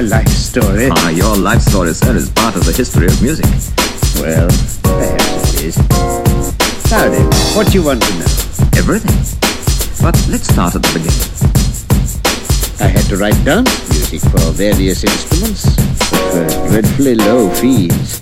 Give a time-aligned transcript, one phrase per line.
[0.00, 0.88] my life story.
[0.90, 3.44] Ah, your life story, sir, is part of the history of music.
[4.16, 4.48] Well,
[4.82, 5.76] perhaps it is.
[6.90, 8.30] Now then, what do you want to know?
[8.80, 9.20] Everything.
[10.00, 11.28] But let's start at the beginning.
[12.80, 15.68] I had to write dance music for various instruments
[16.32, 18.20] for dreadfully low fees.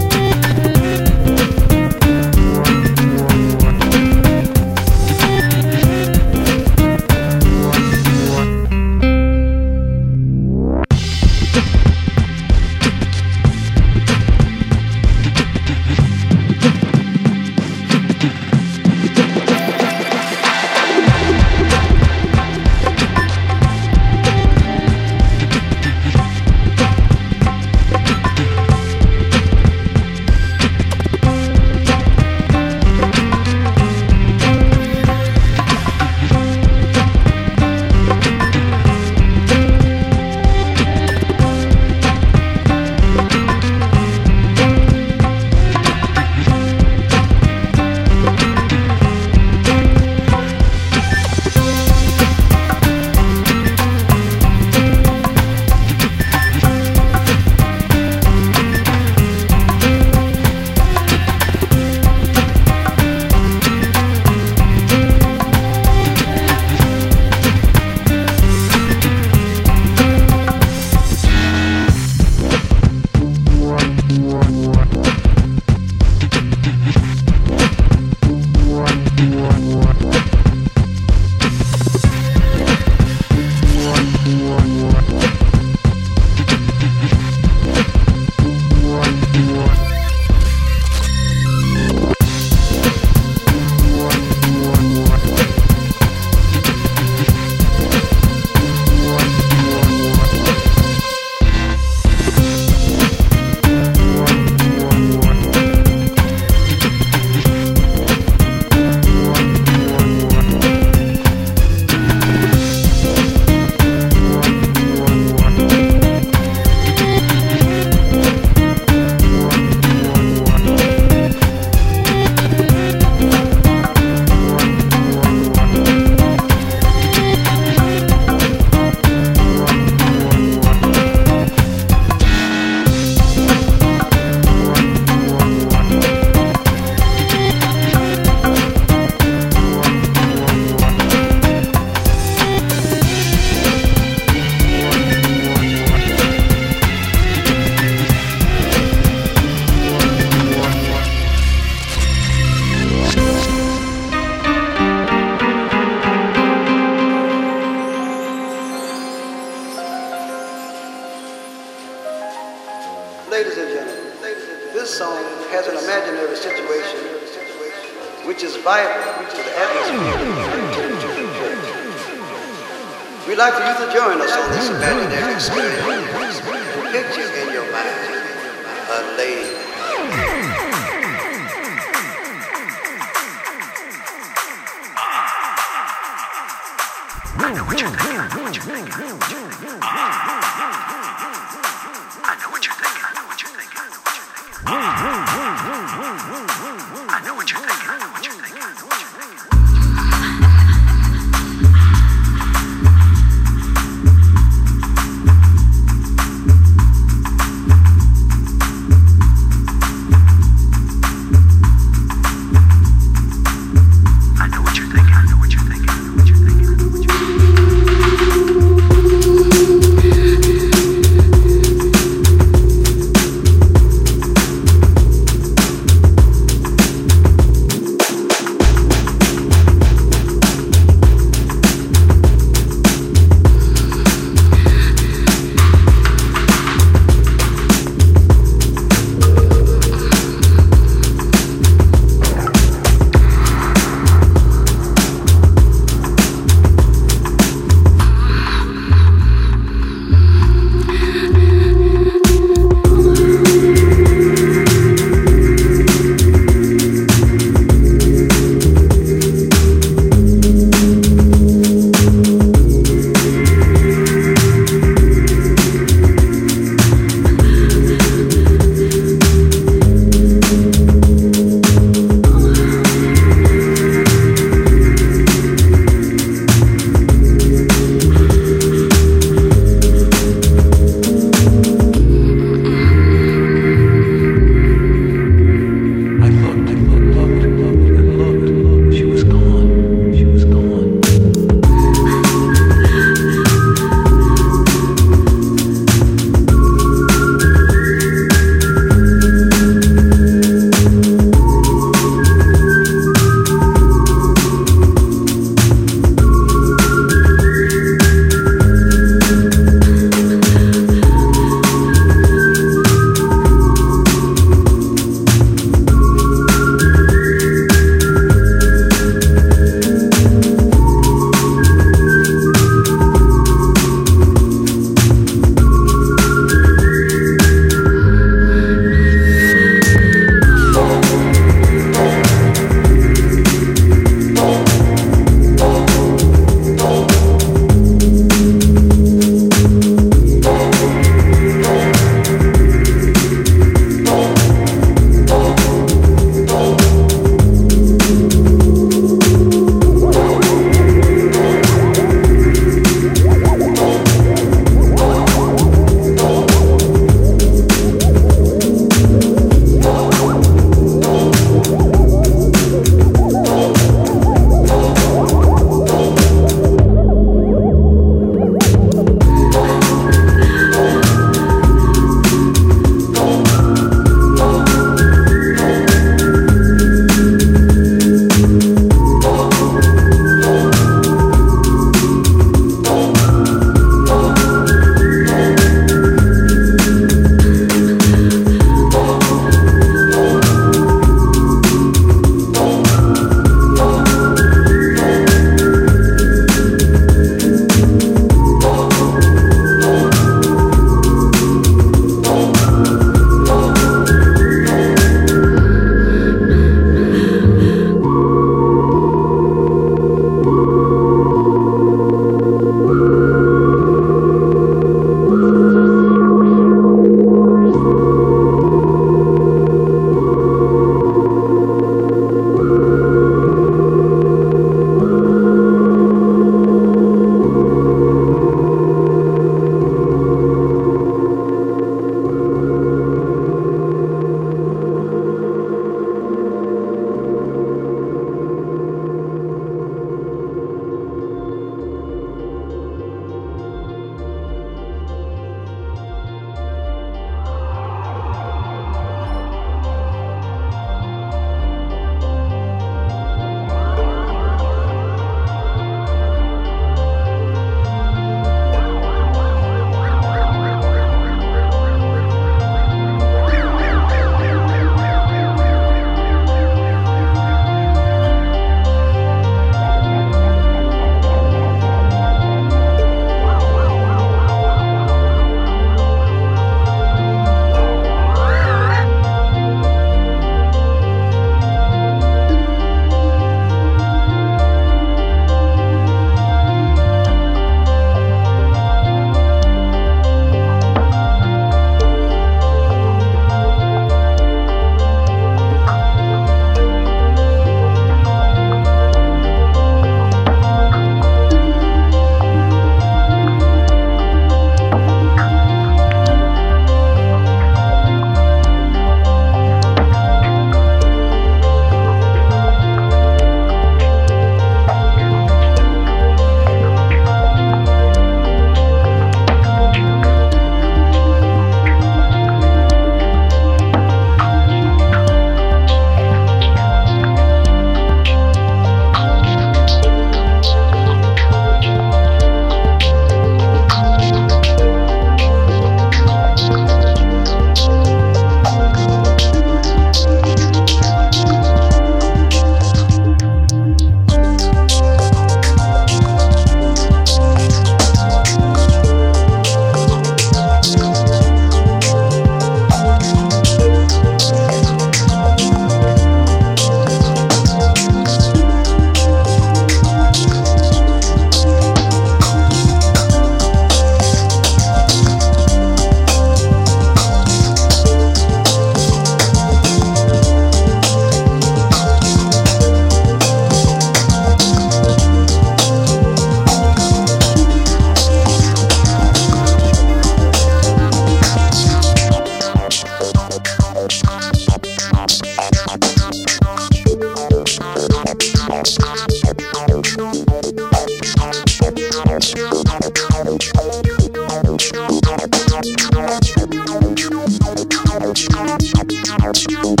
[599.53, 600.00] Thank you.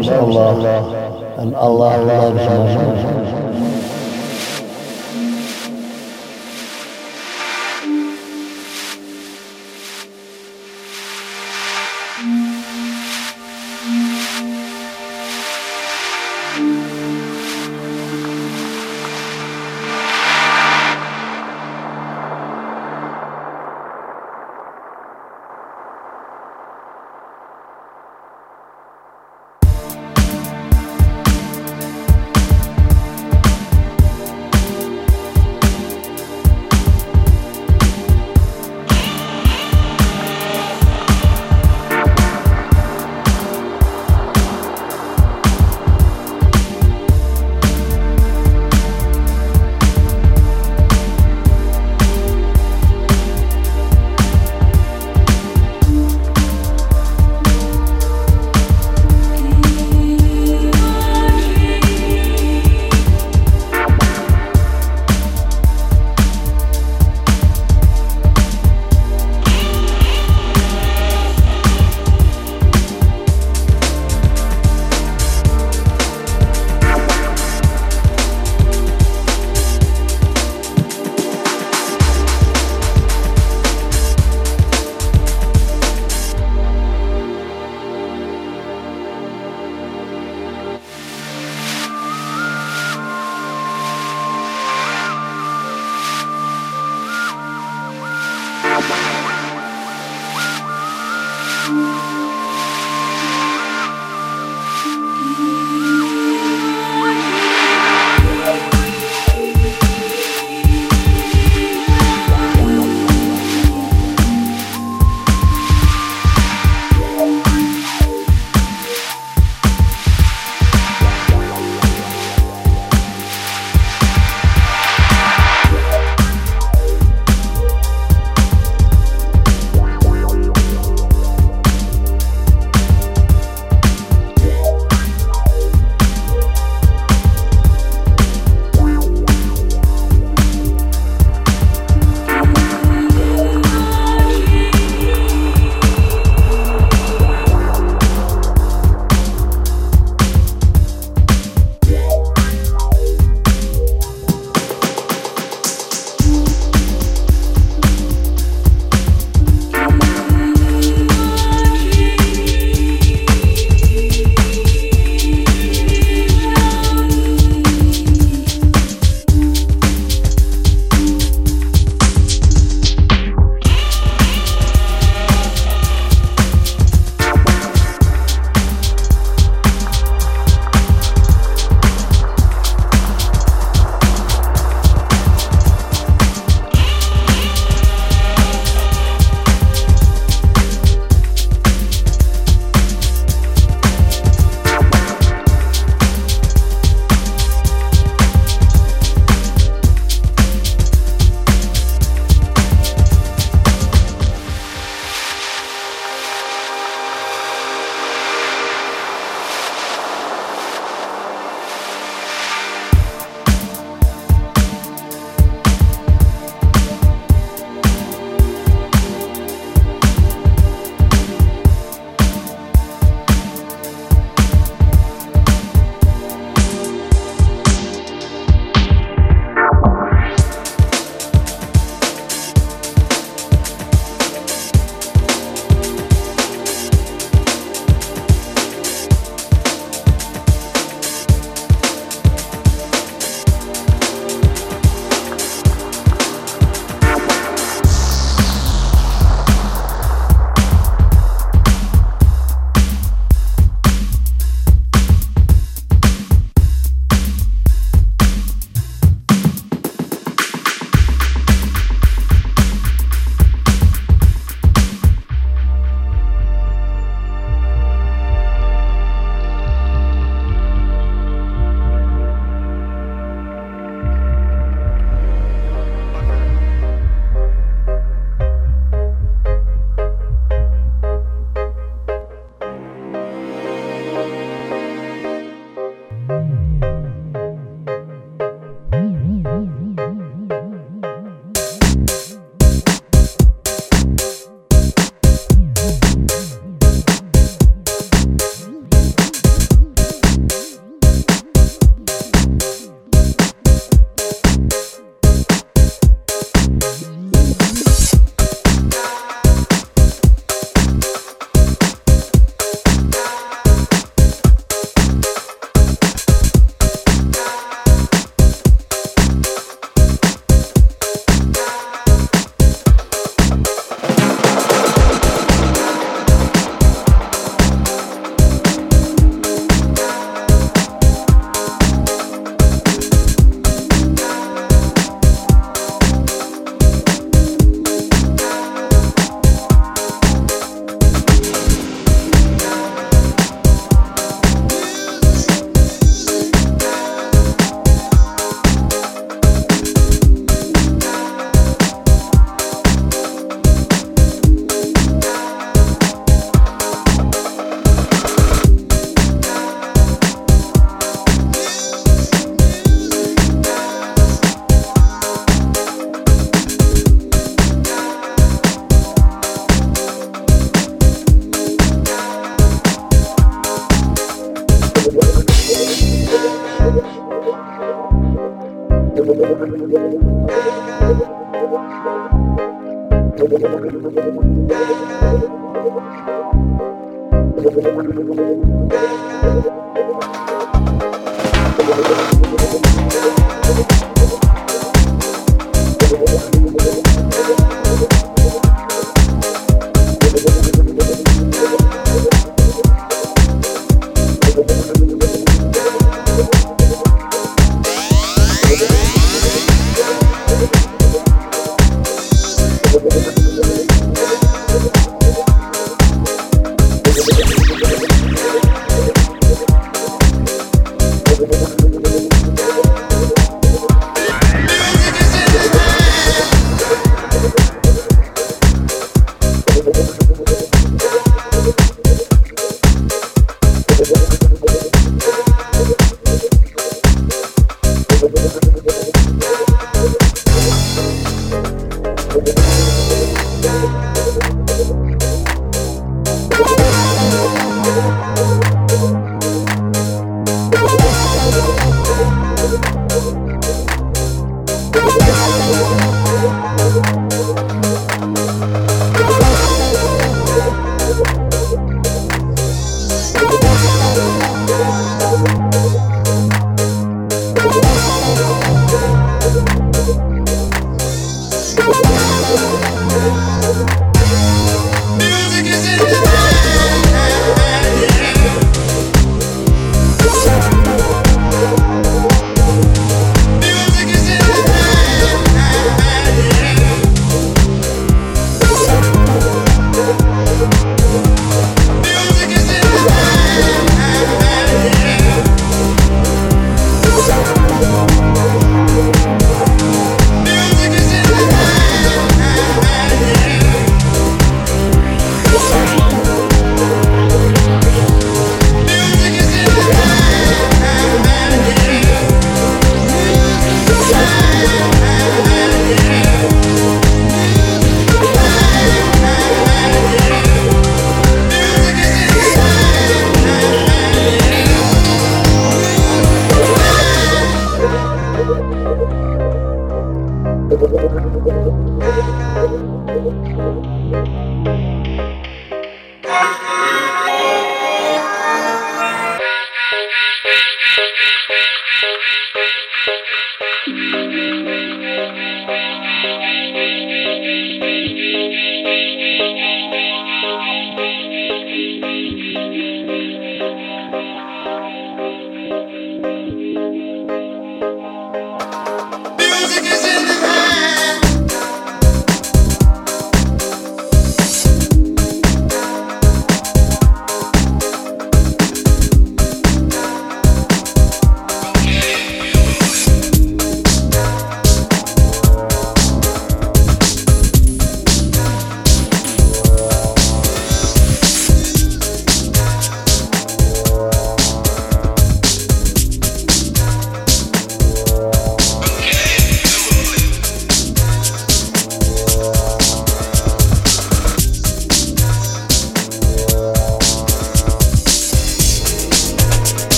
[0.00, 2.40] Loves Allah, and Allah loves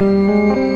[0.00, 0.67] Música